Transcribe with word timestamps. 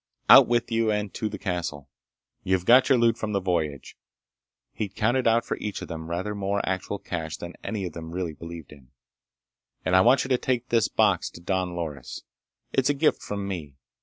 "Out 0.31 0.47
with 0.47 0.71
you 0.71 0.89
and 0.91 1.13
to 1.13 1.29
the 1.29 1.37
castle. 1.37 1.87
You've 2.43 2.65
got 2.65 2.89
your 2.89 2.97
loot 2.97 3.19
from 3.19 3.33
the 3.33 3.39
voyage"—he'd 3.39 4.95
counted 4.95 5.27
out 5.27 5.45
for 5.45 5.57
each 5.57 5.83
of 5.83 5.89
them 5.89 6.09
rather 6.09 6.33
more 6.33 6.59
actual 6.67 6.97
cash 6.97 7.37
than 7.37 7.53
any 7.63 7.85
of 7.85 7.93
them 7.93 8.09
really 8.09 8.33
believed 8.33 8.71
in—"and 8.71 9.95
I 9.95 10.01
want 10.01 10.23
you 10.23 10.29
to 10.29 10.39
take 10.39 10.69
this 10.69 10.87
box 10.87 11.29
to 11.29 11.39
Don 11.39 11.75
Loris. 11.75 12.23
It's 12.73 12.89
a 12.89 12.95
gift 12.95 13.21
from 13.21 13.47
me. 13.47 13.75